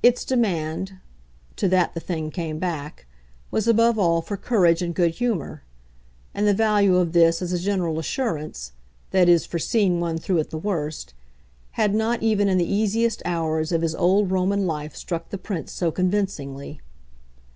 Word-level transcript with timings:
Its 0.00 0.24
demand 0.24 0.98
to 1.56 1.66
that 1.66 1.92
the 1.92 1.98
thing 1.98 2.30
came 2.30 2.56
back 2.60 3.04
was 3.50 3.66
above 3.66 3.98
all 3.98 4.22
for 4.22 4.36
courage 4.36 4.80
and 4.80 4.94
good 4.94 5.14
humour; 5.16 5.64
and 6.32 6.46
the 6.46 6.54
value 6.54 6.94
of 6.98 7.12
this 7.12 7.42
as 7.42 7.52
a 7.52 7.58
general 7.58 7.98
assurance 7.98 8.70
that 9.10 9.28
is 9.28 9.44
for 9.44 9.58
seeing 9.58 9.98
one 9.98 10.18
through 10.18 10.38
at 10.38 10.50
the 10.50 10.56
worst 10.56 11.14
had 11.72 11.96
not 11.96 12.22
even 12.22 12.48
in 12.48 12.58
the 12.58 12.72
easiest 12.74 13.20
hours 13.24 13.72
of 13.72 13.82
his 13.82 13.96
old 13.96 14.30
Roman 14.30 14.68
life 14.68 14.94
struck 14.94 15.30
the 15.30 15.36
Prince 15.36 15.72
so 15.72 15.90
convincingly. 15.90 16.80